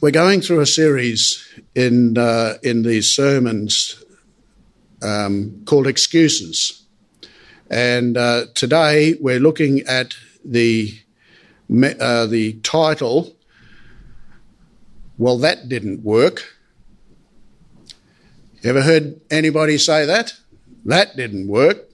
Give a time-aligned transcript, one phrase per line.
[0.00, 4.02] we're going through a series in uh, in these sermons
[5.02, 6.86] um, called excuses,
[7.70, 10.98] and uh, today we're looking at the
[12.00, 13.36] uh, the title.
[15.18, 16.56] Well, that didn't work.
[18.64, 20.32] Ever heard anybody say that?
[20.86, 21.90] That didn't work.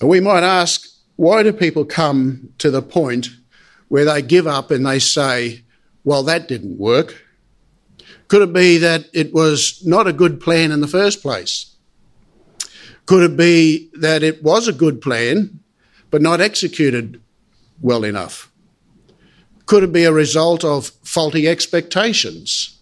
[0.00, 3.28] We might ask, why do people come to the point
[3.88, 5.62] where they give up and they say,
[6.04, 7.24] well, that didn't work?
[8.28, 11.74] Could it be that it was not a good plan in the first place?
[13.06, 15.60] Could it be that it was a good plan,
[16.10, 17.20] but not executed
[17.80, 18.50] well enough?
[19.66, 22.78] Could it be a result of faulty expectations?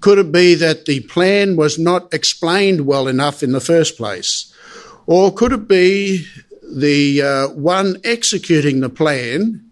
[0.00, 4.52] Could it be that the plan was not explained well enough in the first place?
[5.06, 6.26] Or could it be
[6.62, 9.63] the uh, one executing the plan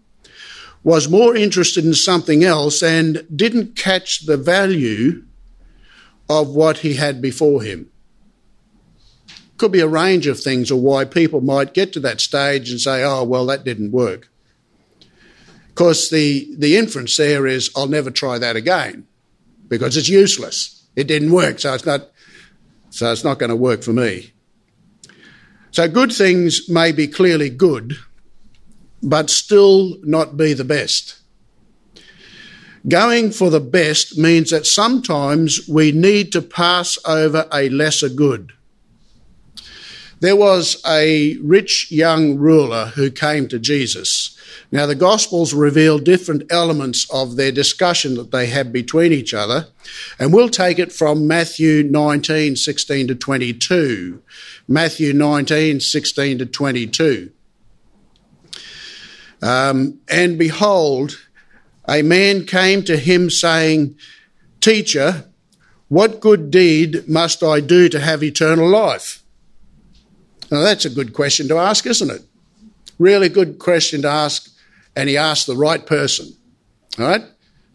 [0.83, 5.23] was more interested in something else and didn't catch the value
[6.29, 7.89] of what he had before him.
[9.57, 12.81] Could be a range of things or why people might get to that stage and
[12.81, 14.29] say, oh, well, that didn't work.
[15.69, 19.07] Of course, the, the inference there is, I'll never try that again
[19.67, 20.85] because it's useless.
[20.95, 22.11] It didn't work, so it's not,
[22.89, 24.33] so it's not going to work for me.
[25.71, 27.97] So good things may be clearly good,
[29.03, 31.17] but still not be the best.
[32.87, 38.53] Going for the best means that sometimes we need to pass over a lesser good.
[40.19, 44.37] There was a rich young ruler who came to Jesus.
[44.71, 49.67] Now, the Gospels reveal different elements of their discussion that they had between each other,
[50.17, 54.21] and we'll take it from Matthew 19 16 to 22.
[54.67, 57.31] Matthew 19 16 to 22.
[59.43, 61.19] Um, and behold,
[61.87, 63.95] a man came to him saying,
[64.61, 65.25] Teacher,
[65.89, 69.21] what good deed must I do to have eternal life?
[70.49, 72.21] Now, that's a good question to ask, isn't it?
[72.99, 74.49] Really good question to ask,
[74.95, 76.33] and he asked the right person.
[76.97, 77.23] All right?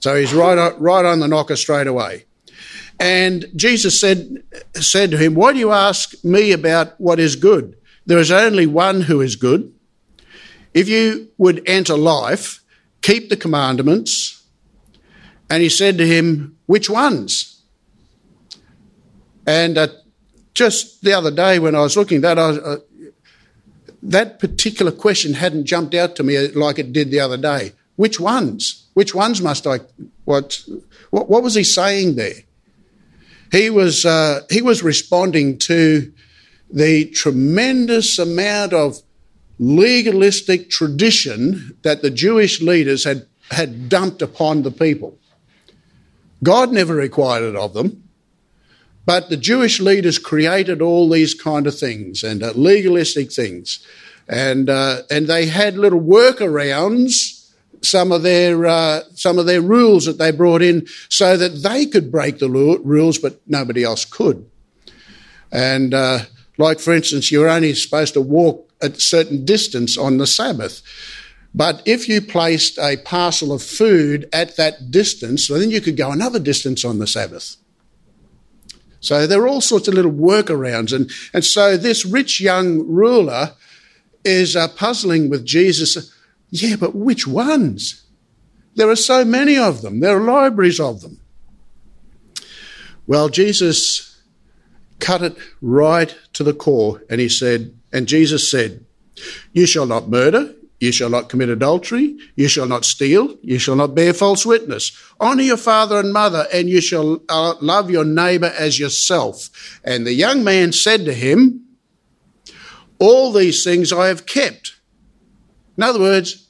[0.01, 2.25] So he's right right on the knocker straight away.
[2.99, 4.43] And Jesus said,
[4.75, 7.77] said to him, Why do you ask me about what is good?
[8.07, 9.75] There is only one who is good.
[10.75, 12.63] If you would enter life,
[13.03, 14.43] keep the commandments.
[15.51, 17.63] And he said to him, Which ones?
[19.47, 19.89] And uh,
[20.53, 22.77] just the other day when I was looking at that, I, uh,
[24.03, 27.73] that particular question hadn't jumped out to me like it did the other day.
[27.97, 28.87] Which ones?
[28.95, 29.81] Which ones must I?
[30.25, 30.63] What?
[31.11, 32.43] What, what was he saying there?
[33.51, 36.13] He was uh, he was responding to
[36.71, 39.01] the tremendous amount of
[39.59, 45.19] legalistic tradition that the Jewish leaders had, had dumped upon the people.
[46.43, 48.09] God never required it of them,
[49.05, 53.85] but the Jewish leaders created all these kind of things and uh, legalistic things.
[54.29, 57.39] And, uh, and they had little workarounds
[57.83, 61.87] some of their uh, some of their rules that they brought in so that they
[61.87, 64.49] could break the rules, but nobody else could.
[65.51, 66.21] And uh,
[66.57, 70.83] like, for instance, you're only supposed to walk a certain distance on the Sabbath.
[71.55, 75.97] But if you placed a parcel of food at that distance, well, then you could
[75.97, 77.57] go another distance on the Sabbath.
[79.01, 80.93] So there are all sorts of little workarounds.
[80.93, 83.55] And, and so this rich young ruler
[84.25, 86.13] is uh, puzzling with Jesus.
[86.51, 88.05] Yeah, but which ones?
[88.75, 90.01] There are so many of them.
[90.01, 91.21] There are libraries of them.
[93.07, 94.21] Well, Jesus
[95.01, 98.85] cut it right to the core and he said, and Jesus said,
[99.53, 103.75] You shall not murder, you shall not commit adultery, you shall not steal, you shall
[103.75, 104.93] not bear false witness.
[105.21, 109.81] Honour your father and mother, and you shall uh, love your neighbour as yourself.
[109.85, 111.65] And the young man said to him,
[113.01, 114.77] All these things I have kept.
[115.77, 116.49] In other words,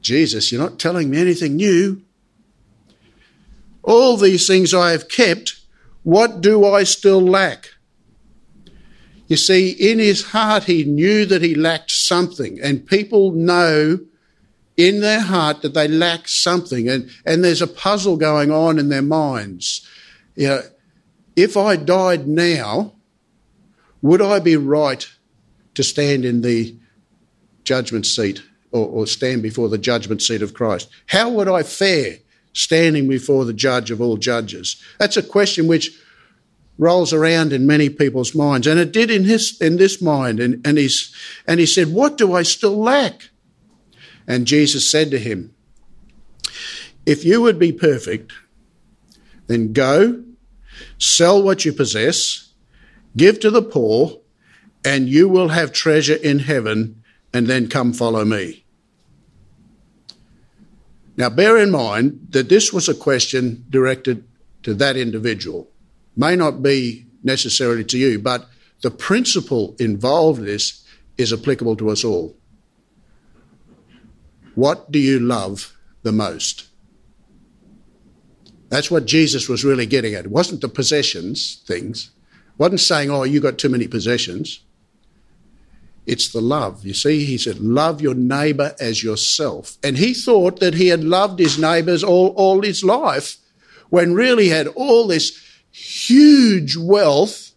[0.00, 2.02] Jesus, you're not telling me anything new.
[3.82, 5.60] All these things I have kept.
[6.04, 7.70] What do I still lack?
[9.26, 13.98] You see, in his heart, he knew that he lacked something, and people know
[14.76, 18.88] in their heart that they lack something, and, and there's a puzzle going on in
[18.88, 19.86] their minds.
[20.36, 20.62] You know,
[21.34, 22.92] if I died now,
[24.02, 25.08] would I be right
[25.74, 26.76] to stand in the
[27.64, 30.88] judgment seat or, or stand before the judgment seat of Christ?
[31.06, 32.18] How would I fare
[32.52, 34.80] standing before the judge of all judges?
[34.98, 35.90] That's a question which
[36.78, 38.66] rolls around in many people's minds.
[38.66, 40.40] And it did in his in this mind.
[40.40, 41.14] And, and he's
[41.46, 43.30] and he said, What do I still lack?
[44.26, 45.54] And Jesus said to him,
[47.04, 48.32] If you would be perfect,
[49.46, 50.24] then go,
[50.98, 52.52] sell what you possess,
[53.16, 54.20] give to the poor,
[54.84, 57.02] and you will have treasure in heaven,
[57.32, 58.64] and then come follow me.
[61.16, 64.24] Now, bear in mind that this was a question directed
[64.64, 65.70] to that individual.
[66.16, 68.48] May not be necessarily to you, but
[68.82, 70.84] the principle involved in this
[71.18, 72.36] is applicable to us all.
[74.54, 76.68] What do you love the most?
[78.68, 80.24] That's what Jesus was really getting at.
[80.24, 82.10] It wasn't the possessions things.
[82.32, 84.60] It wasn't saying, oh, you got too many possessions.
[86.06, 86.84] It's the love.
[86.84, 89.76] You see, he said, love your neighbour as yourself.
[89.82, 93.36] And he thought that he had loved his neighbours all, all his life
[93.90, 95.45] when really he had all this
[95.76, 97.52] huge wealth.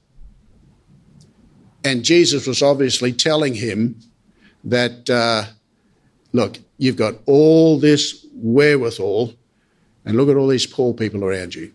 [1.85, 3.99] And Jesus was obviously telling him
[4.65, 5.45] that, uh,
[6.33, 9.33] look, you've got all this wherewithal,
[10.05, 11.73] and look at all these poor people around you.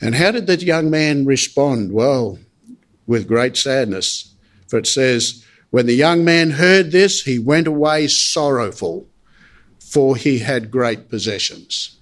[0.00, 1.92] And how did that young man respond?
[1.92, 2.38] Well,
[3.06, 4.34] with great sadness.
[4.66, 9.06] For it says, When the young man heard this, he went away sorrowful,
[9.78, 11.98] for he had great possessions.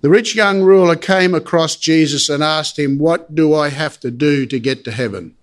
[0.00, 4.10] The rich young ruler came across Jesus and asked him, What do I have to
[4.10, 5.34] do to get to heaven?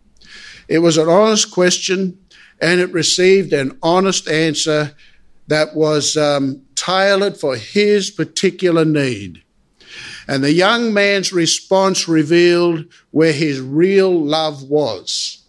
[0.68, 2.18] It was an honest question,
[2.62, 4.96] and it received an honest answer
[5.48, 9.44] that was um, tailored for his particular need.
[10.28, 15.44] And the young man's response revealed where his real love was.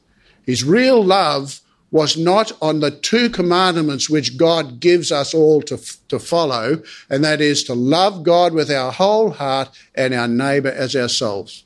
[0.44, 1.60] His real love
[1.96, 5.78] was not on the two commandments which God gives us all to,
[6.08, 10.68] to follow, and that is to love God with our whole heart and our neighbour
[10.68, 11.64] as ourselves.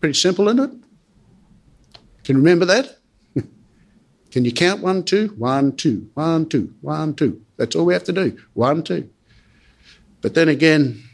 [0.00, 0.70] Pretty simple, isn't it?
[2.24, 2.96] Can you remember that?
[4.30, 5.28] Can you count one, two?
[5.36, 7.42] One, two, one, two, one, two.
[7.58, 8.38] That's all we have to do.
[8.54, 9.10] One, two.
[10.22, 11.04] But then again,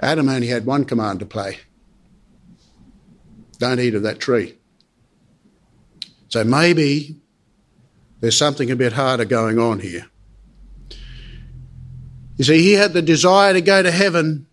[0.00, 1.58] Adam only had one command to play
[3.58, 4.56] don't eat of that tree.
[6.34, 7.14] So maybe
[8.18, 10.06] there's something a bit harder going on here.
[12.36, 14.48] You see, he had the desire to go to heaven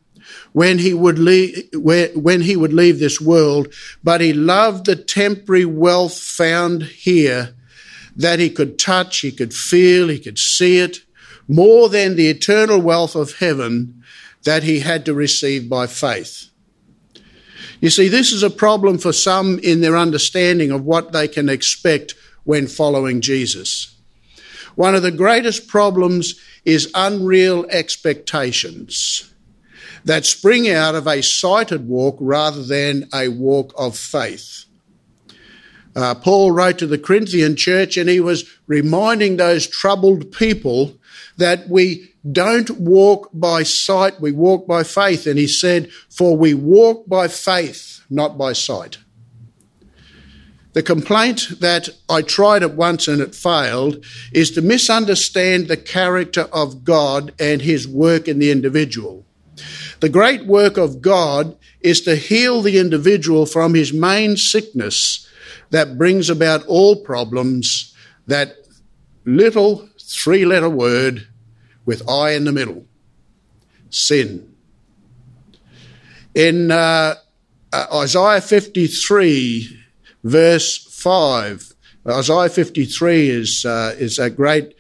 [0.53, 3.73] when he would leave, when he would leave this world,
[4.03, 7.55] but he loved the temporary wealth found here
[8.15, 10.99] that he could touch, he could feel, he could see it,
[11.47, 14.03] more than the eternal wealth of heaven
[14.43, 16.50] that he had to receive by faith.
[17.81, 21.49] You see, this is a problem for some in their understanding of what they can
[21.49, 22.13] expect
[22.43, 23.95] when following Jesus.
[24.75, 29.27] One of the greatest problems is unreal expectations
[30.05, 34.65] that spring out of a sighted walk rather than a walk of faith.
[35.95, 40.97] Uh, Paul wrote to the Corinthian church and he was reminding those troubled people
[41.37, 45.25] that we don't walk by sight, we walk by faith.
[45.25, 48.97] And he said, For we walk by faith, not by sight.
[50.73, 56.47] The complaint that I tried it once and it failed is to misunderstand the character
[56.53, 59.25] of God and his work in the individual.
[59.99, 65.27] The great work of God is to heal the individual from his main sickness
[65.71, 67.93] that brings about all problems,
[68.27, 68.55] that
[69.25, 71.27] little three letter word
[71.85, 72.85] with I in the middle
[73.89, 74.55] sin.
[76.33, 77.15] In uh,
[77.73, 79.77] uh, Isaiah 53,
[80.23, 81.73] verse 5,
[82.07, 84.75] Isaiah 53 is, uh, is a great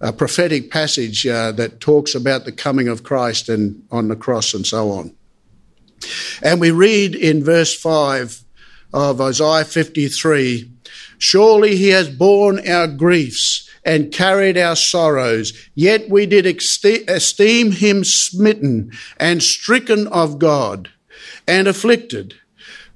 [0.00, 4.52] uh, prophetic passage uh, that talks about the coming of Christ and on the cross
[4.52, 5.14] and so on.
[6.42, 8.42] And we read in verse 5
[8.92, 10.72] of Isaiah 53
[11.18, 15.52] Surely he has borne our griefs and carried our sorrows.
[15.74, 20.90] Yet we did esteem him smitten and stricken of God
[21.46, 22.34] and afflicted.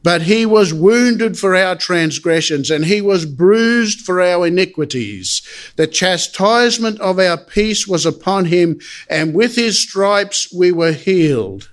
[0.02, 5.42] But he was wounded for our transgressions, and he was bruised for our iniquities.
[5.76, 11.70] The chastisement of our peace was upon him, and with his stripes we were healed.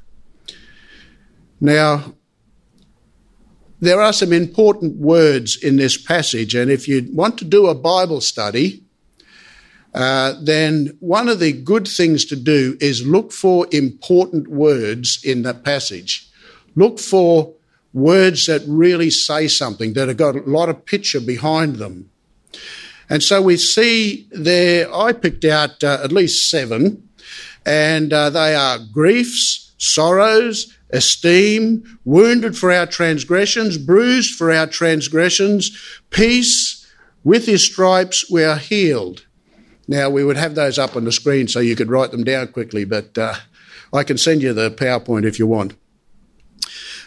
[1.61, 2.15] Now,
[3.79, 7.75] there are some important words in this passage, and if you want to do a
[7.75, 8.83] Bible study,
[9.93, 15.43] uh, then one of the good things to do is look for important words in
[15.43, 16.29] that passage.
[16.75, 17.53] Look for
[17.93, 22.09] words that really say something, that have got a lot of picture behind them.
[23.09, 27.07] And so we see there, I picked out uh, at least seven,
[27.65, 35.71] and uh, they are griefs, sorrows, esteem, wounded for our transgressions, bruised for our transgressions,
[36.09, 36.85] peace,
[37.23, 39.25] with his stripes we are healed.
[39.87, 42.49] Now, we would have those up on the screen so you could write them down
[42.49, 43.35] quickly, but uh,
[43.93, 45.75] I can send you the PowerPoint if you want.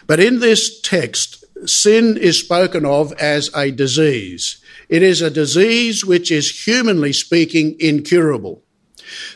[0.07, 4.61] But in this text, sin is spoken of as a disease.
[4.89, 8.63] It is a disease which is, humanly speaking, incurable.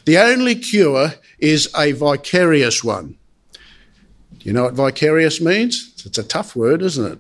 [0.06, 3.18] The only cure is a vicarious one.
[4.40, 6.04] Do you know what vicarious means?
[6.06, 7.20] It's a tough word, isn't it?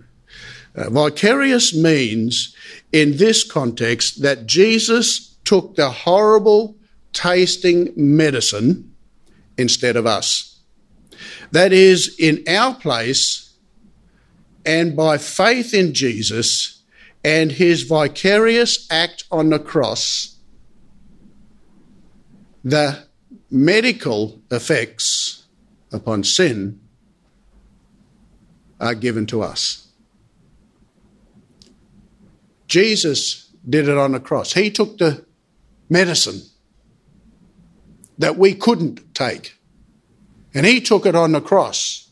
[0.75, 2.55] Uh, vicarious means,
[2.91, 6.75] in this context, that Jesus took the horrible
[7.13, 8.93] tasting medicine
[9.57, 10.59] instead of us.
[11.51, 13.53] That is, in our place,
[14.65, 16.83] and by faith in Jesus
[17.23, 20.37] and his vicarious act on the cross,
[22.63, 23.05] the
[23.49, 25.45] medical effects
[25.91, 26.79] upon sin
[28.79, 29.87] are given to us.
[32.67, 34.53] Jesus did it on the cross.
[34.53, 35.25] He took the
[35.89, 36.41] medicine
[38.17, 39.57] that we couldn't take,
[40.53, 42.09] and He took it on the cross,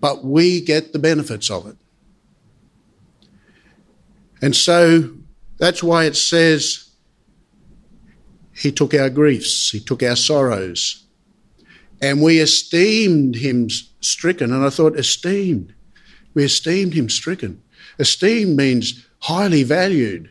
[0.00, 1.76] but we get the benefits of it.
[4.42, 5.10] And so
[5.58, 6.90] that's why it says
[8.54, 11.04] He took our griefs, He took our sorrows,
[12.00, 13.68] and we esteemed Him
[14.06, 14.52] stricken.
[14.52, 15.74] And I thought, esteemed.
[16.34, 17.62] We esteemed him stricken.
[17.98, 20.30] Esteem means highly valued.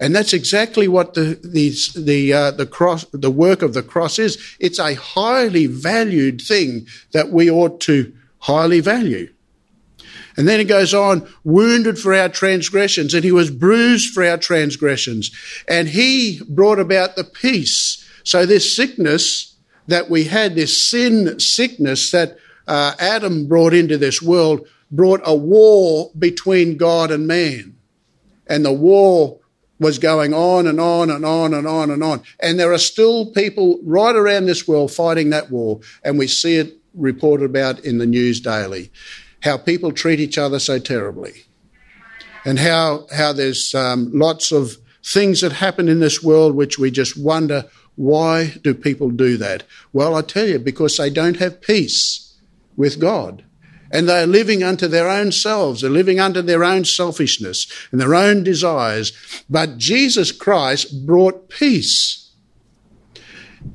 [0.00, 4.18] And that's exactly what the the the uh, the cross the work of the cross
[4.18, 4.38] is.
[4.58, 9.30] It's a highly valued thing that we ought to highly value.
[10.36, 14.38] And then it goes on, wounded for our transgressions, and he was bruised for our
[14.38, 15.30] transgressions,
[15.68, 18.02] and he brought about the peace.
[18.24, 24.22] So this sickness that we had, this sin sickness that uh, Adam brought into this
[24.22, 27.76] world brought a war between God and man.
[28.46, 29.39] And the war
[29.80, 32.22] was going on and on and on and on and on.
[32.38, 35.80] And there are still people right around this world fighting that war.
[36.04, 38.92] And we see it reported about in the news daily.
[39.42, 41.46] How people treat each other so terribly.
[42.44, 46.90] And how, how there's um, lots of things that happen in this world which we
[46.90, 47.64] just wonder
[47.96, 49.64] why do people do that?
[49.92, 52.38] Well, I tell you, because they don't have peace
[52.76, 53.44] with God.
[53.90, 55.80] And they are living unto their own selves.
[55.80, 59.12] They're living unto their own selfishness and their own desires.
[59.48, 62.30] But Jesus Christ brought peace.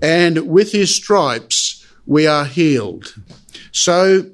[0.01, 3.15] And with his stripes, we are healed.
[3.72, 4.31] So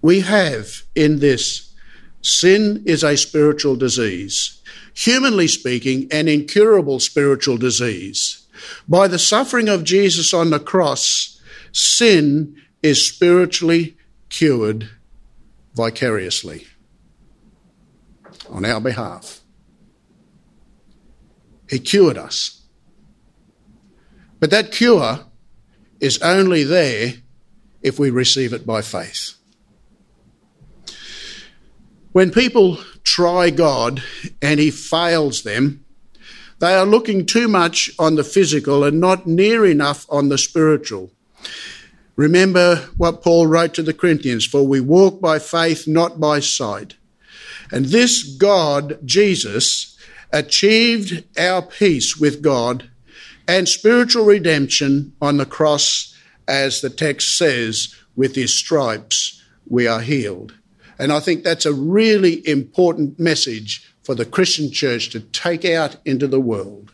[0.00, 1.74] we have in this
[2.22, 4.60] sin is a spiritual disease.
[4.94, 8.46] Humanly speaking, an incurable spiritual disease.
[8.88, 11.40] By the suffering of Jesus on the cross,
[11.72, 13.96] sin is spiritually
[14.28, 14.90] cured
[15.74, 16.66] vicariously
[18.48, 19.40] on our behalf.
[21.68, 22.62] He cured us.
[24.40, 25.20] But that cure
[26.00, 27.14] is only there
[27.82, 29.34] if we receive it by faith.
[32.12, 34.02] When people try God
[34.40, 35.84] and He fails them,
[36.58, 41.12] they are looking too much on the physical and not near enough on the spiritual.
[42.18, 46.96] Remember what Paul wrote to the Corinthians For we walk by faith, not by sight.
[47.70, 49.96] And this God, Jesus,
[50.32, 52.90] achieved our peace with God
[53.46, 56.12] and spiritual redemption on the cross,
[56.48, 60.54] as the text says, with his stripes we are healed.
[60.98, 65.98] And I think that's a really important message for the Christian church to take out
[66.04, 66.90] into the world.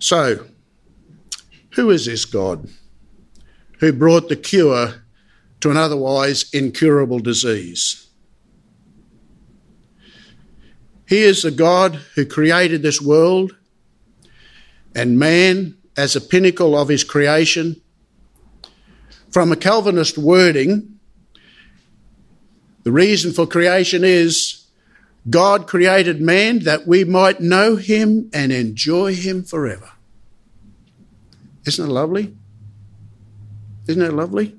[0.00, 0.44] So,
[1.74, 2.68] who is this God
[3.80, 5.02] who brought the cure
[5.60, 8.08] to an otherwise incurable disease?
[11.06, 13.56] He is the God who created this world
[14.94, 17.80] and man as a pinnacle of his creation.
[19.30, 20.98] From a Calvinist wording,
[22.84, 24.66] the reason for creation is
[25.28, 29.90] God created man that we might know him and enjoy him forever.
[31.66, 32.34] Isn't it lovely?
[33.86, 34.56] Isn't it lovely?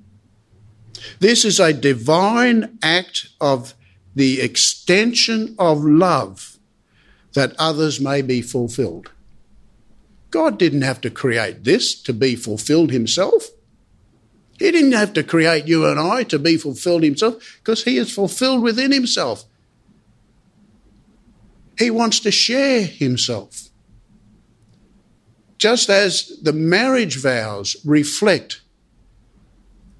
[1.19, 3.73] This is a divine act of
[4.15, 6.57] the extension of love
[7.33, 9.11] that others may be fulfilled.
[10.31, 13.49] God didn't have to create this to be fulfilled himself.
[14.57, 18.13] He didn't have to create you and I to be fulfilled himself because he is
[18.13, 19.45] fulfilled within himself.
[21.77, 23.69] He wants to share himself
[25.65, 28.61] just as the marriage vows reflect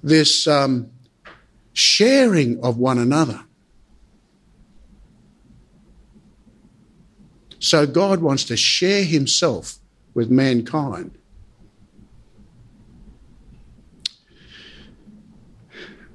[0.00, 0.88] this um,
[1.72, 3.42] sharing of one another.
[7.58, 9.78] So God wants to share himself
[10.14, 11.18] with mankind.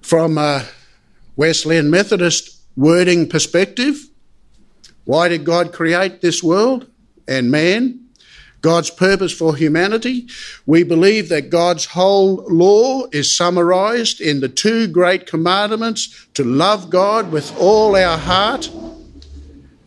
[0.01, 0.63] From a
[1.35, 4.07] Wesleyan Methodist wording perspective,
[5.03, 6.89] why did God create this world
[7.27, 8.00] and man?
[8.61, 10.27] God's purpose for humanity.
[10.65, 16.89] We believe that God's whole law is summarized in the two great commandments to love
[16.89, 18.69] God with all our heart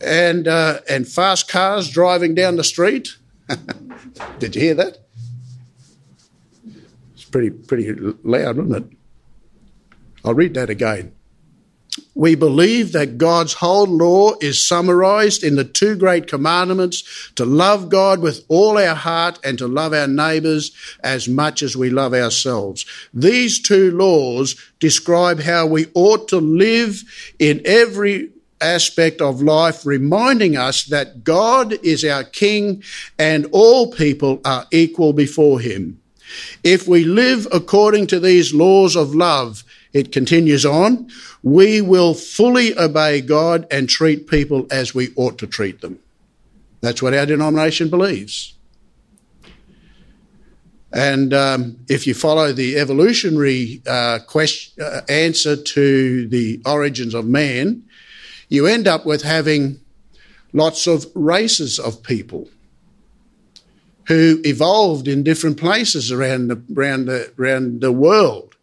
[0.01, 3.17] and, uh, and fast cars driving down the street.
[4.39, 4.99] Did you hear that?
[7.15, 8.85] It's pretty, pretty loud, isn't it?
[10.25, 11.14] I'll read that again.
[12.15, 17.03] We believe that God's whole law is summarized in the two great commandments
[17.35, 20.71] to love God with all our heart and to love our neighbours
[21.03, 22.87] as much as we love ourselves.
[23.13, 27.03] These two laws describe how we ought to live
[27.41, 28.31] in every
[28.61, 32.83] aspect of life, reminding us that God is our King
[33.19, 36.01] and all people are equal before Him.
[36.63, 39.65] If we live according to these laws of love,
[39.95, 41.09] it continues on,
[41.43, 46.01] we will fully obey God and treat people as we ought to treat them.
[46.81, 48.55] That's what our denomination believes.
[50.93, 57.27] And um, if you follow the evolutionary uh, question, uh, answer to the origins of
[57.27, 57.85] man,
[58.49, 59.81] you end up with having
[60.53, 62.49] lots of races of people
[64.07, 68.54] who evolved in different places around the, around the, around the world.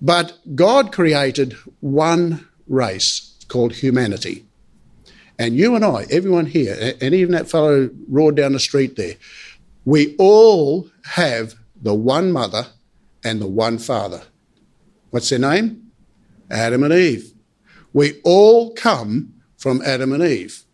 [0.00, 4.46] But God created one race called humanity.
[5.38, 9.14] And you and I, everyone here, and even that fellow roared down the street there,
[9.84, 12.66] we all have the one mother
[13.24, 14.22] and the one father.
[15.10, 15.90] What's their name?
[16.50, 17.32] Adam and Eve.
[17.92, 20.64] We all come from Adam and Eve.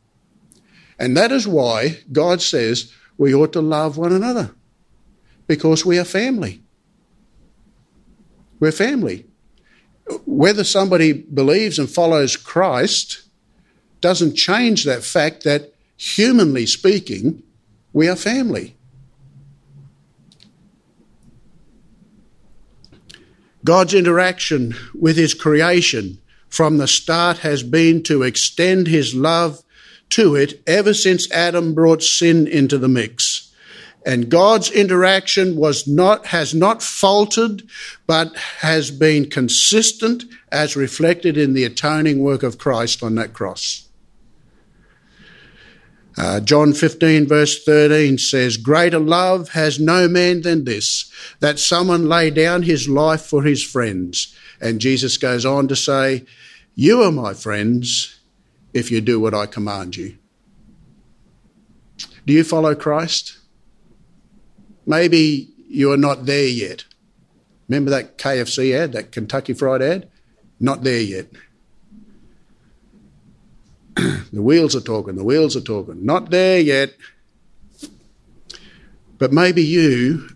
[0.99, 4.55] And that is why God says we ought to love one another
[5.47, 6.63] because we are family.
[8.59, 9.27] We're family.
[10.25, 13.23] Whether somebody believes and follows Christ
[14.01, 17.43] doesn't change that fact that, humanly speaking,
[17.93, 18.77] we are family.
[23.65, 29.63] God's interaction with his creation from the start has been to extend his love
[30.11, 33.36] to it ever since Adam brought sin into the mix
[34.07, 37.65] and God's interaction was not, has not faltered,
[38.07, 43.89] but has been consistent as reflected in the atoning work of Christ on that cross.
[46.17, 52.09] Uh, John 15 verse 13 says, Greater love has no man than this, that someone
[52.09, 54.35] lay down his life for his friends.
[54.61, 56.25] And Jesus goes on to say,
[56.77, 58.21] You are my friends
[58.73, 60.17] if you do what I command you.
[62.25, 63.39] Do you follow Christ?
[64.87, 66.85] Maybe you are not there yet.
[67.69, 70.09] Remember that KFC ad, that Kentucky Fried ad?
[70.61, 71.27] Not there yet.
[73.97, 76.05] the wheels are talking, the wheels are talking.
[76.05, 76.95] Not there yet.
[79.19, 80.29] But maybe you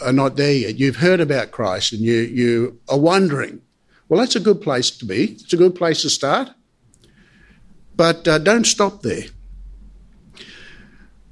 [0.00, 0.78] are not there yet.
[0.78, 3.62] You've heard about Christ and you, you are wondering.
[4.08, 5.32] Well, that's a good place to be.
[5.32, 6.50] It's a good place to start.
[7.96, 9.24] But uh, don't stop there.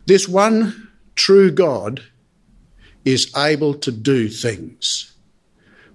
[0.06, 2.02] This one true God
[3.04, 5.12] is able to do things.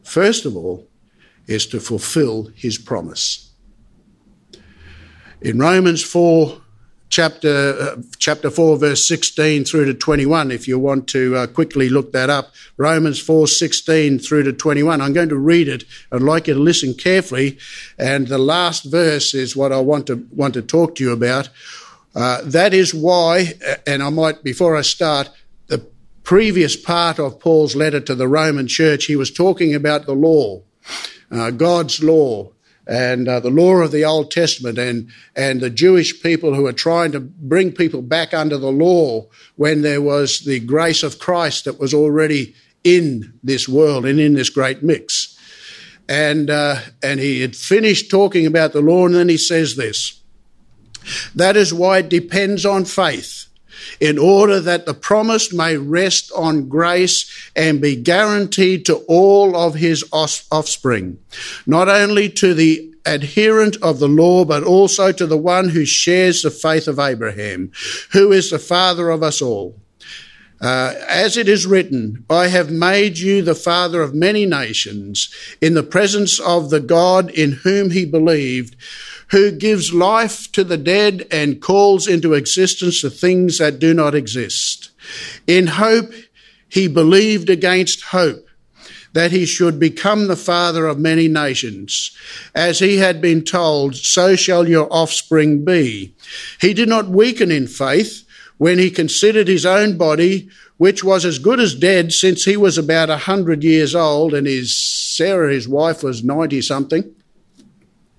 [0.04, 0.88] First of all,
[1.48, 3.52] is to fulfill his promise.
[5.42, 6.62] In Romans 4,
[7.10, 11.90] chapter, uh, chapter 4, verse 16 through to 21, if you want to uh, quickly
[11.90, 15.02] look that up, Romans 4, 16 through to 21.
[15.02, 15.86] I'm going to read it.
[16.12, 17.58] I'd like you to listen carefully.
[17.98, 21.50] And the last verse is what I want to, want to talk to you about.
[22.16, 23.54] Uh, that is why,
[23.86, 25.30] and I might, before I start,
[26.28, 30.62] previous part of Paul's letter to the Roman church, he was talking about the law,
[31.32, 32.52] uh, God's law,
[32.86, 36.74] and uh, the law of the Old Testament, and and the Jewish people who are
[36.74, 41.64] trying to bring people back under the law when there was the grace of Christ
[41.64, 45.34] that was already in this world and in this great mix.
[46.10, 50.22] And uh, and he had finished talking about the law, and then he says this.
[51.34, 53.47] That is why it depends on faith
[54.00, 59.76] in order that the promise may rest on grace and be guaranteed to all of
[59.76, 61.18] his offspring,
[61.66, 66.42] not only to the adherent of the law, but also to the one who shares
[66.42, 67.72] the faith of Abraham,
[68.12, 69.80] who is the father of us all.
[70.60, 75.30] Uh, as it is written, I have made you the father of many nations
[75.62, 78.76] in the presence of the God in whom he believed,
[79.30, 84.16] who gives life to the dead and calls into existence the things that do not
[84.16, 84.92] exist.
[85.46, 86.12] In hope,
[86.70, 88.48] he believed against hope
[89.14, 92.16] that he should become the father of many nations.
[92.54, 96.14] As he had been told, so shall your offspring be.
[96.62, 101.40] He did not weaken in faith when he considered his own body, which was as
[101.40, 105.68] good as dead since he was about a hundred years old, and his Sarah, his
[105.68, 107.16] wife, was ninety something,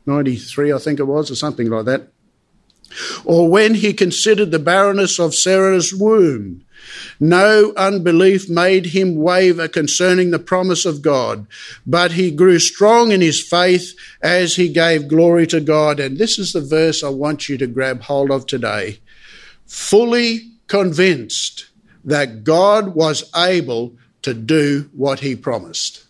[0.09, 2.09] ninety three, I think it was, or something like that.
[3.25, 6.65] Or when he considered the barrenness of Sarah's womb.
[7.21, 11.47] No unbelief made him waver concerning the promise of God,
[11.87, 16.01] but he grew strong in his faith as he gave glory to God.
[16.01, 19.01] And this is the verse I want you to grab hold of today.
[19.67, 21.67] Fully convinced
[22.05, 26.08] that God was able to do what he promised.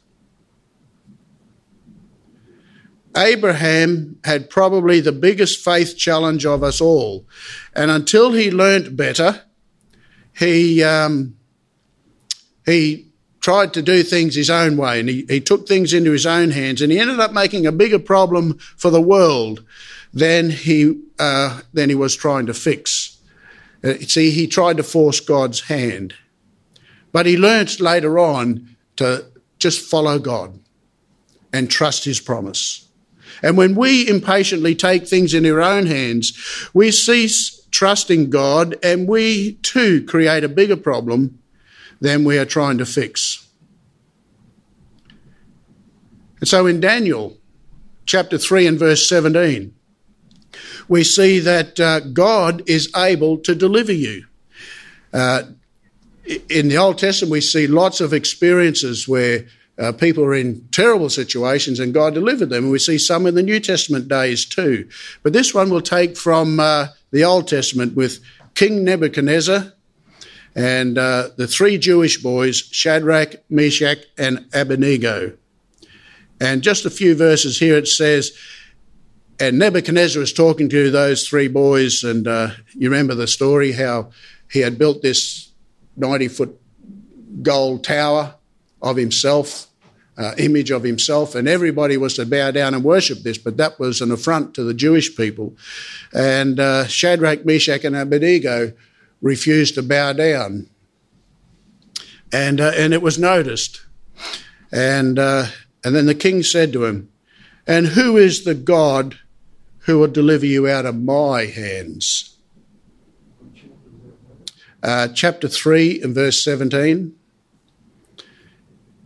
[3.17, 7.27] Abraham had probably the biggest faith challenge of us all.
[7.75, 9.43] And until he learnt better,
[10.37, 11.37] he um,
[12.65, 13.07] he
[13.41, 16.51] tried to do things his own way and he, he took things into his own
[16.51, 19.65] hands and he ended up making a bigger problem for the world
[20.13, 23.19] than he uh, than he was trying to fix.
[23.83, 26.15] Uh, see, he tried to force God's hand,
[27.13, 29.25] but he learnt later on to
[29.59, 30.59] just follow God
[31.53, 32.88] and trust His promise.
[33.43, 36.33] And when we impatiently take things in our own hands,
[36.75, 41.39] we cease trusting God, and we too create a bigger problem
[42.01, 43.47] than we are trying to fix.
[46.41, 47.37] And so in Daniel
[48.07, 49.75] chapter 3 and verse 17,
[50.89, 54.25] we see that uh, God is able to deliver you.
[55.13, 55.43] Uh,
[56.49, 59.47] in the Old Testament, we see lots of experiences where
[59.79, 62.65] uh, people are in terrible situations and God delivered them.
[62.65, 64.89] And we see some in the New Testament days too.
[65.23, 68.21] But this one will take from uh, the Old Testament with
[68.55, 69.73] King Nebuchadnezzar
[70.57, 75.35] and uh, the three Jewish boys, Shadrach, Meshach, and Abednego.
[76.41, 78.37] And just a few verses here it says,
[79.41, 84.11] and Nebuchadnezzar was talking to those three boys, and uh, you remember the story how
[84.51, 85.53] he had built this
[85.97, 86.61] 90 foot
[87.43, 88.35] gold tower
[88.83, 89.68] of himself
[90.19, 93.79] uh, image of himself, and everybody was to bow down and worship this, but that
[93.79, 95.57] was an affront to the Jewish people.
[96.13, 98.73] And uh, Shadrach, Meshach, and Abednego
[99.23, 100.69] refused to bow down.
[102.33, 103.87] And, uh, and it was noticed.
[104.73, 105.47] And, uh,
[105.85, 107.11] and then the king said to him,
[107.67, 109.19] And who is the God
[109.81, 112.37] who will deliver you out of my hands?
[114.83, 117.18] Uh, chapter 3 and verse 17.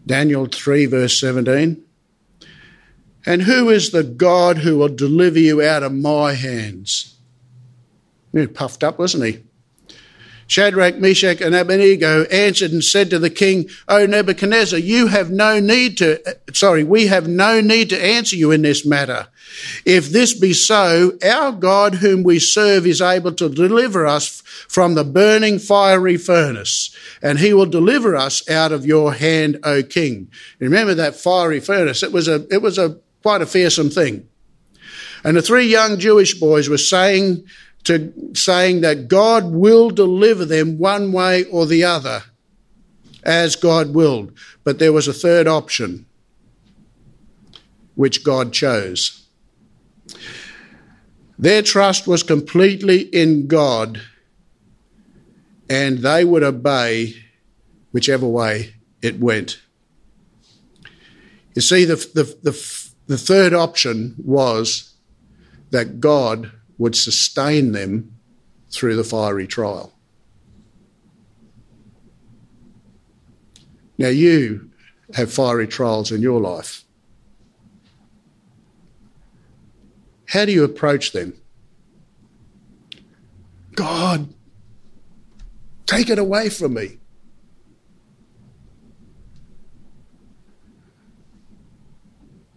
[0.07, 1.83] Daniel 3, verse 17.
[3.25, 7.17] And who is the God who will deliver you out of my hands?
[8.33, 9.43] He puffed up, wasn't he?
[10.53, 15.59] Shadrach, Meshach, and Abednego answered and said to the king, O Nebuchadnezzar, you have no
[15.59, 16.21] need to,
[16.53, 19.29] sorry, we have no need to answer you in this matter.
[19.87, 24.93] If this be so, our God whom we serve is able to deliver us from
[24.95, 30.31] the burning fiery furnace, and he will deliver us out of your hand, O king.
[30.59, 32.03] Remember that fiery furnace?
[32.03, 34.29] It was a, it was a quite a fearsome thing.
[35.25, 37.47] And the three young Jewish boys were saying
[37.85, 42.23] to saying that God will deliver them one way or the other
[43.25, 44.33] as God willed.
[44.65, 46.07] But there was a third option
[47.95, 49.27] which God chose.
[51.39, 54.01] Their trust was completely in God
[55.69, 57.15] and they would obey
[57.93, 59.61] whichever way it went.
[61.55, 64.95] You see, the, the, the, the third option was
[65.71, 68.13] that God would sustain them
[68.69, 69.93] through the fiery trial.
[73.99, 74.69] Now, you
[75.15, 76.83] have fiery trials in your life.
[80.27, 81.35] How do you approach them?
[83.77, 84.35] God,
[85.87, 86.99] take it away from me.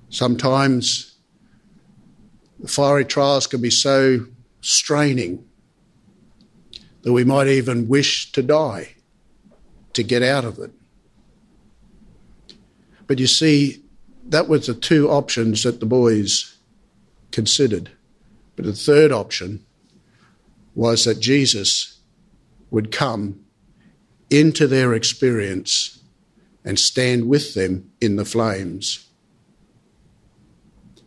[0.10, 1.15] Sometimes
[2.60, 4.26] the fiery trials can be so
[4.62, 5.46] straining
[7.04, 8.96] that we might even wish to die
[9.94, 10.72] to get out of it.
[13.08, 13.84] But you see,
[14.28, 16.58] that was the two options that the boys
[17.32, 17.92] considered.
[18.56, 19.64] But the third option
[20.74, 22.00] was that Jesus
[22.72, 23.46] would come
[24.30, 26.00] into their experience
[26.64, 29.05] and stand with them in the flames.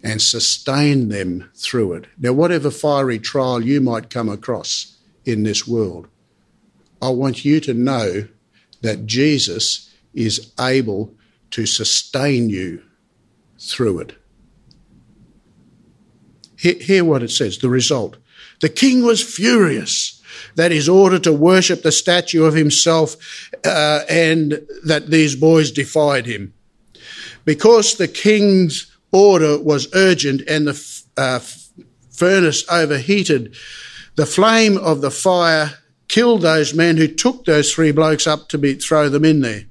[0.03, 2.07] And sustain them through it.
[2.19, 6.09] Now, whatever fiery trial you might come across in this world,
[7.03, 8.29] I want you to know
[8.81, 11.15] that Jesus is able
[11.51, 12.83] to sustain you
[13.59, 14.15] through it.
[16.57, 18.17] Hear, what it says the result.
[18.61, 20.21] The king was furious
[20.57, 23.17] that his order to worship the statue of himself
[23.65, 26.53] uh, and that these boys defied him.
[27.45, 31.41] Because the king's order was urgent and the uh,
[32.11, 33.55] furnace overheated,
[34.17, 35.75] the flame of the fire
[36.09, 39.65] killed those men who took those three blokes up to be, throw them in there.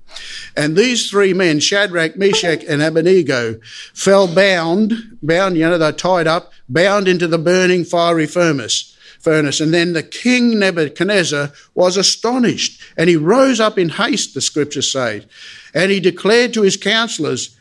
[0.56, 3.60] And these three men, Shadrach, Meshach, and Abednego,
[3.94, 8.96] fell bound, bound, you know, they're tied up, bound into the burning fiery furnace.
[9.20, 9.60] Furnace.
[9.60, 14.92] And then the king Nebuchadnezzar was astonished, and he rose up in haste, the scriptures
[14.92, 15.26] say,
[15.74, 17.57] and he declared to his counselors,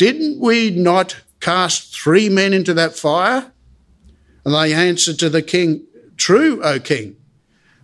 [0.00, 3.52] Didn't we not cast three men into that fire?
[4.46, 5.84] And they answered to the king,
[6.16, 7.16] True, O king.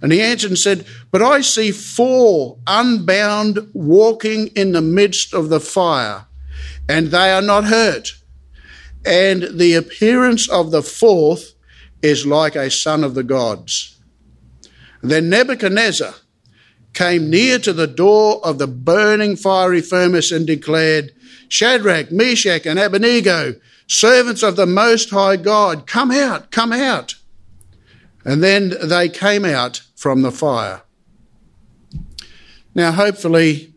[0.01, 5.51] And he answered and said, But I see four unbound walking in the midst of
[5.51, 6.25] the fire,
[6.89, 8.13] and they are not hurt.
[9.05, 11.53] And the appearance of the fourth
[12.01, 14.01] is like a son of the gods.
[15.03, 16.15] Then Nebuchadnezzar
[16.97, 21.13] came near to the door of the burning fiery furnace and declared,
[21.49, 23.55] Shadrach, Meshach, and Abednego,
[23.87, 27.17] servants of the Most High God, come out, come out.
[28.25, 30.83] And then they came out from the fire.
[32.75, 33.75] Now, hopefully,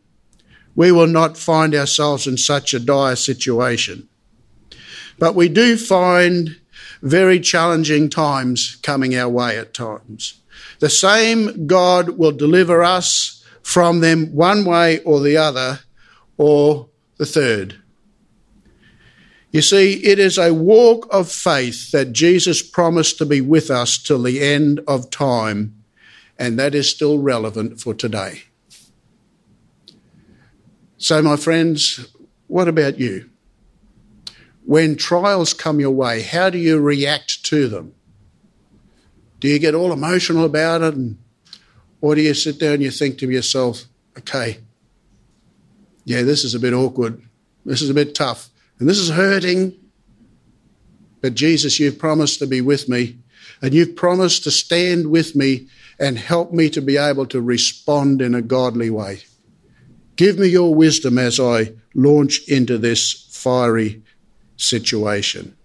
[0.73, 4.07] we will not find ourselves in such a dire situation.
[5.17, 6.57] But we do find
[7.01, 10.41] very challenging times coming our way at times.
[10.79, 15.79] The same God will deliver us from them one way or the other
[16.37, 17.75] or the third.
[19.51, 23.97] You see, it is a walk of faith that Jesus promised to be with us
[23.97, 25.75] till the end of time
[26.37, 28.43] and that is still relevant for today.
[30.97, 32.07] So, my friends,
[32.47, 33.28] what about you?
[34.69, 37.95] When trials come your way, how do you react to them?
[39.39, 40.93] Do you get all emotional about it?
[40.93, 41.17] And,
[42.01, 43.85] or do you sit there and you think to yourself,
[44.19, 44.59] okay,
[46.05, 47.19] yeah, this is a bit awkward.
[47.65, 48.49] This is a bit tough.
[48.77, 49.73] And this is hurting.
[51.19, 53.17] But Jesus, you've promised to be with me.
[53.63, 55.67] And you've promised to stand with me
[55.99, 59.23] and help me to be able to respond in a godly way.
[60.15, 64.03] Give me your wisdom as I launch into this fiery
[64.59, 65.55] situation.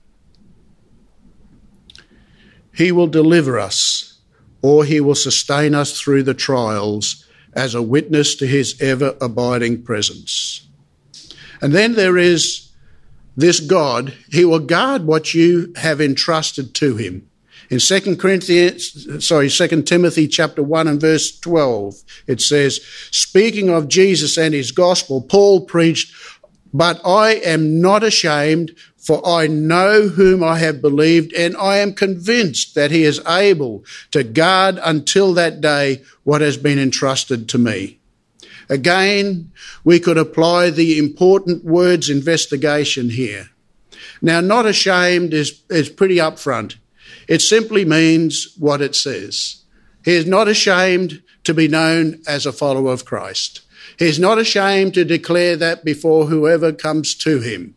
[2.74, 4.18] He will deliver us,
[4.62, 9.82] or he will sustain us through the trials as a witness to his ever abiding
[9.82, 10.66] presence.
[11.60, 12.70] And then there is
[13.36, 17.28] this God, he will guard what you have entrusted to him.
[17.70, 21.94] In 2 Corinthians, sorry, 2 Timothy chapter 1 and verse 12,
[22.26, 22.80] it says,
[23.10, 26.14] speaking of Jesus and his gospel, Paul preached,
[26.74, 31.94] but I am not ashamed, for I know whom I have believed, and I am
[31.94, 37.58] convinced that he is able to guard until that day what has been entrusted to
[37.58, 38.00] me.
[38.68, 39.52] Again,
[39.84, 43.50] we could apply the important words investigation here.
[44.20, 46.76] Now, not ashamed is, is pretty upfront.
[47.28, 49.62] It simply means what it says.
[50.04, 53.60] He is not ashamed to be known as a follower of Christ.
[53.98, 57.74] He is not ashamed to declare that before whoever comes to him.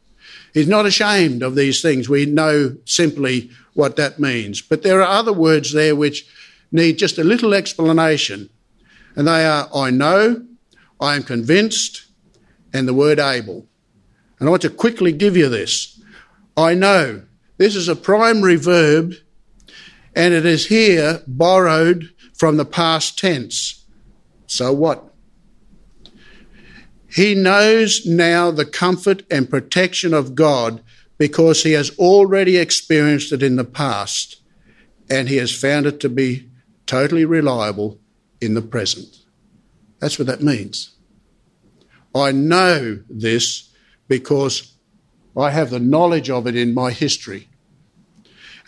[0.54, 2.10] He's not ashamed of these things.
[2.10, 4.62] We know simply what that means.
[4.62, 6.28] But there are other words there which
[6.72, 8.50] need just a little explanation.
[9.16, 10.44] And they are I know,
[11.00, 12.08] I am convinced,
[12.74, 13.68] and the word able.
[14.40, 16.02] And I want to quickly give you this.
[16.56, 17.24] I know.
[17.58, 19.14] This is a primary verb
[20.16, 23.86] and it is here borrowed from the past tense.
[24.48, 25.07] So what?
[27.18, 30.84] He knows now the comfort and protection of God
[31.18, 34.40] because he has already experienced it in the past
[35.10, 36.48] and he has found it to be
[36.86, 38.00] totally reliable
[38.40, 39.18] in the present.
[39.98, 40.92] That's what that means.
[42.14, 43.74] I know this
[44.08, 44.74] because
[45.36, 47.48] I have the knowledge of it in my history.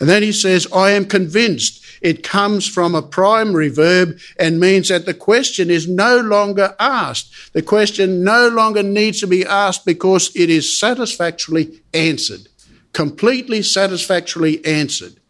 [0.00, 1.79] And then he says, I am convinced.
[2.00, 7.52] It comes from a primary verb and means that the question is no longer asked.
[7.52, 12.48] The question no longer needs to be asked because it is satisfactorily answered,
[12.92, 15.20] completely satisfactorily answered.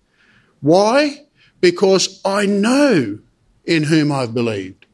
[0.60, 1.26] Why?
[1.60, 3.18] Because I know
[3.64, 4.86] in whom I've believed.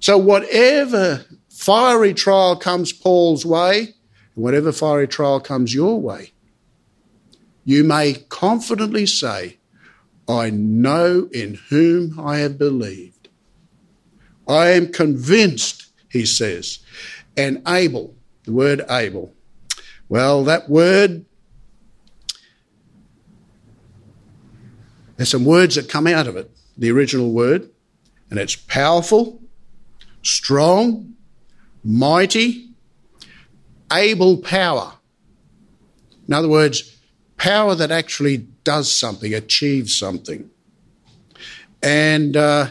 [0.00, 3.94] So, whatever fiery trial comes Paul's way,
[4.34, 6.32] whatever fiery trial comes your way,
[7.64, 9.56] you may confidently say,
[10.28, 13.28] I know in whom I have believed.
[14.48, 16.78] I am convinced, he says,
[17.36, 19.34] and able, the word able.
[20.08, 21.24] Well, that word,
[25.16, 27.70] there's some words that come out of it, the original word,
[28.30, 29.42] and it's powerful,
[30.22, 31.14] strong,
[31.82, 32.70] mighty,
[33.92, 34.94] able power.
[36.26, 36.96] In other words,
[37.36, 40.50] power that actually does something, achieves something.
[41.82, 42.68] And, uh,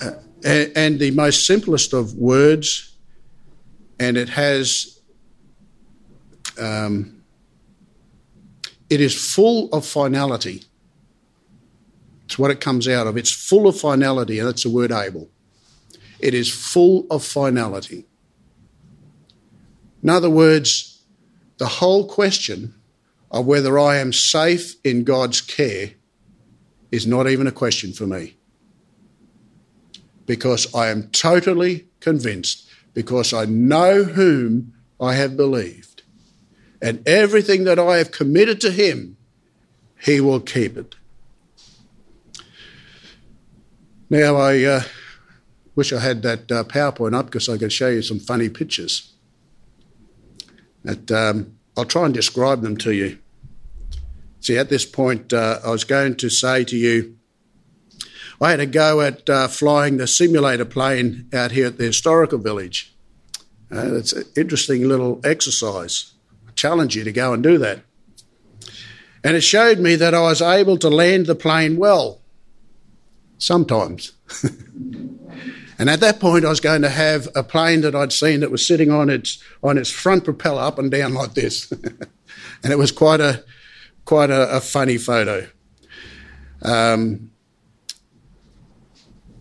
[0.00, 0.10] uh,
[0.44, 2.96] and the most simplest of words,
[3.98, 5.00] and it has,
[6.60, 7.22] um,
[8.90, 10.64] it is full of finality.
[12.26, 13.16] It's what it comes out of.
[13.16, 15.30] It's full of finality, and that's the word able.
[16.18, 18.06] It is full of finality.
[20.02, 21.04] In other words,
[21.58, 22.74] the whole question
[23.32, 25.92] of whether I am safe in God's care
[26.90, 28.36] is not even a question for me.
[30.26, 36.02] Because I am totally convinced, because I know whom I have believed.
[36.82, 39.16] And everything that I have committed to Him,
[39.98, 40.94] He will keep it.
[44.10, 44.82] Now, I uh,
[45.74, 49.14] wish I had that uh, PowerPoint up because I could show you some funny pictures.
[50.84, 53.18] But, um, I'll try and describe them to you.
[54.40, 57.16] See, at this point, uh, I was going to say to you,
[58.40, 62.38] I had a go at uh, flying the simulator plane out here at the historical
[62.38, 62.92] village.
[63.70, 66.12] Uh, it's an interesting little exercise.
[66.48, 67.82] I challenge you to go and do that.
[69.24, 72.20] And it showed me that I was able to land the plane well.
[73.38, 74.12] Sometimes.
[75.82, 78.52] and at that point, I was going to have a plane that I'd seen that
[78.52, 81.72] was sitting on its, on its front propeller up and down like this.
[82.62, 83.42] and it was quite a,
[84.04, 85.48] quite a, a funny photo.
[86.62, 87.32] Um,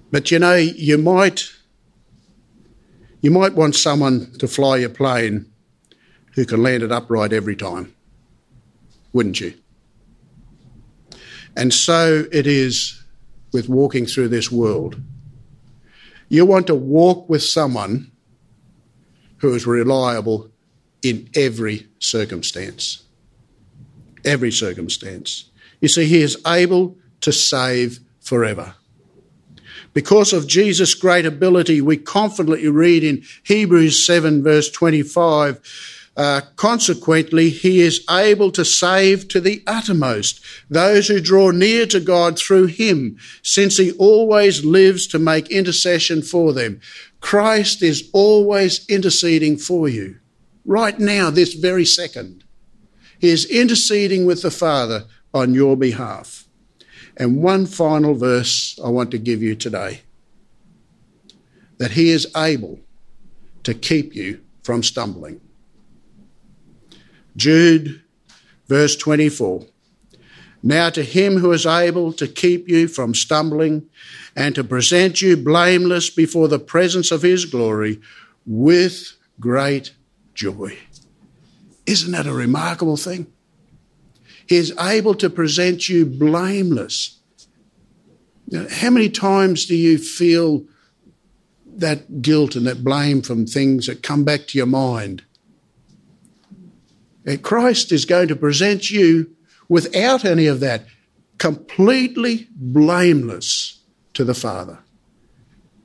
[0.09, 1.47] but you know, you might
[3.21, 5.45] you might want someone to fly your plane
[6.33, 7.93] who can land it upright every time,
[9.13, 9.53] wouldn't you?
[11.55, 12.99] And so it is
[13.53, 14.99] with walking through this world.
[16.31, 18.11] You want to walk with someone
[19.37, 20.49] who is reliable
[21.03, 23.03] in every circumstance
[24.25, 25.49] every circumstance.
[25.79, 28.75] You see, he is able to save forever.
[29.93, 37.49] Because of Jesus' great ability, we confidently read in Hebrews 7, verse 25, uh, consequently,
[37.49, 42.65] he is able to save to the uttermost those who draw near to God through
[42.65, 46.81] him, since he always lives to make intercession for them.
[47.21, 50.17] Christ is always interceding for you,
[50.65, 52.43] right now, this very second.
[53.19, 56.45] He is interceding with the Father on your behalf.
[57.15, 60.01] And one final verse I want to give you today
[61.77, 62.79] that He is able
[63.63, 65.39] to keep you from stumbling.
[67.35, 68.01] Jude,
[68.67, 69.65] verse 24.
[70.63, 73.89] Now to him who is able to keep you from stumbling
[74.35, 77.99] and to present you blameless before the presence of his glory
[78.45, 79.93] with great
[80.33, 80.77] joy.
[81.85, 83.27] Isn't that a remarkable thing?
[84.45, 87.19] He is able to present you blameless.
[88.47, 90.65] Now, how many times do you feel
[91.65, 95.23] that guilt and that blame from things that come back to your mind?
[97.25, 99.35] And Christ is going to present you
[99.69, 100.85] without any of that,
[101.37, 103.79] completely blameless
[104.13, 104.79] to the Father.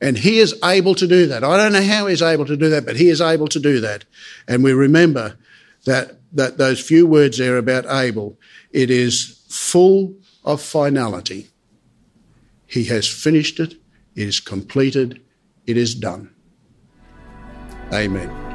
[0.01, 1.42] And he is able to do that.
[1.42, 3.81] I don't know how he's able to do that, but he is able to do
[3.81, 4.05] that.
[4.46, 5.38] And we remember
[5.85, 8.38] that, that those few words there about able,
[8.71, 11.48] it is full of finality.
[12.67, 13.75] He has finished it,
[14.15, 15.23] it is completed,
[15.67, 16.35] it is done.
[17.92, 18.46] Amen.